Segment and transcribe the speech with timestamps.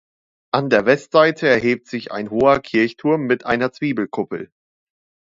[0.51, 4.49] An der Westseite erhebt sich ein hoher Kirchturm mit einer Zwiebelkuppel.